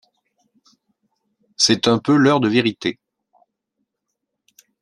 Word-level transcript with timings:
C’est 1.57 1.87
un 1.87 1.99
peu 1.99 2.15
l’heure 2.17 2.39
de 2.39 2.47
vérité. 2.49 2.97